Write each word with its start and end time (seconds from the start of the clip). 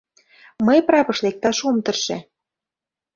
Мый 0.67 0.79
прапыш 0.87 1.17
лекташ 1.25 1.57
ом 1.69 1.77
тырше. 1.85 2.17